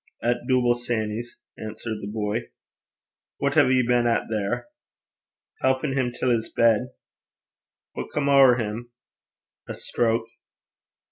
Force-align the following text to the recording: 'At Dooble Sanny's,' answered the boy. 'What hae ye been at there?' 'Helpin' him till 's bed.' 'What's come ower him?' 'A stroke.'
'At 0.23 0.37
Dooble 0.49 0.73
Sanny's,' 0.77 1.37
answered 1.59 1.99
the 2.01 2.07
boy. 2.07 2.49
'What 3.37 3.53
hae 3.53 3.67
ye 3.69 3.85
been 3.87 4.07
at 4.07 4.23
there?' 4.31 4.65
'Helpin' 5.61 5.93
him 5.95 6.11
till 6.11 6.31
's 6.31 6.49
bed.' 6.51 6.93
'What's 7.93 8.11
come 8.11 8.27
ower 8.27 8.55
him?' 8.57 8.89
'A 9.67 9.75
stroke.' 9.75 10.25